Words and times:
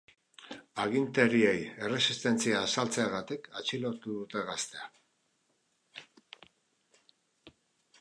Agintariei 0.83 1.59
erresistentzia 1.87 2.63
azaltzeagatik 2.69 3.47
atxilotu 3.61 4.17
dute 4.17 4.45
gaztea. 4.51 4.91